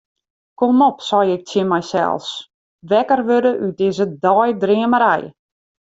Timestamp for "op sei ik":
0.85-1.43